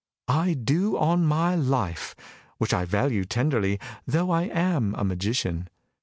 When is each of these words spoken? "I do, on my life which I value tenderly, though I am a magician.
"I 0.27 0.55
do, 0.55 0.97
on 0.97 1.27
my 1.27 1.53
life 1.53 2.15
which 2.57 2.73
I 2.73 2.85
value 2.85 3.23
tenderly, 3.23 3.79
though 4.07 4.31
I 4.31 4.45
am 4.47 4.95
a 4.95 5.03
magician. 5.03 5.69